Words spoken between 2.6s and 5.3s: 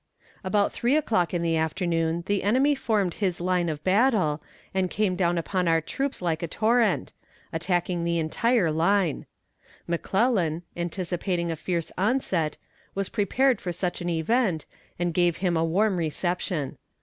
formed his line of battle, and came